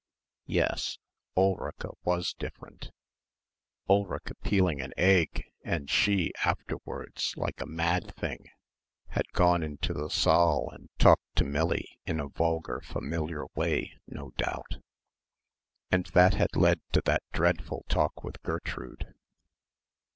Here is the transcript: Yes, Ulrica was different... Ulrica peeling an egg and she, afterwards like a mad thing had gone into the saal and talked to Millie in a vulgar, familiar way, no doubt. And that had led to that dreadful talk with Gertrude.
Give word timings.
Yes, 0.47 0.97
Ulrica 1.37 1.91
was 2.03 2.33
different... 2.33 2.89
Ulrica 3.87 4.33
peeling 4.33 4.81
an 4.81 4.95
egg 4.97 5.43
and 5.63 5.91
she, 5.91 6.33
afterwards 6.43 7.35
like 7.37 7.61
a 7.61 7.67
mad 7.67 8.15
thing 8.15 8.47
had 9.09 9.31
gone 9.33 9.61
into 9.61 9.93
the 9.93 10.09
saal 10.09 10.71
and 10.71 10.89
talked 10.97 11.35
to 11.35 11.43
Millie 11.43 11.99
in 12.07 12.19
a 12.19 12.29
vulgar, 12.29 12.81
familiar 12.83 13.45
way, 13.53 13.93
no 14.07 14.31
doubt. 14.37 14.79
And 15.91 16.07
that 16.15 16.33
had 16.33 16.55
led 16.55 16.81
to 16.93 17.03
that 17.05 17.21
dreadful 17.31 17.85
talk 17.87 18.23
with 18.23 18.41
Gertrude. 18.41 19.13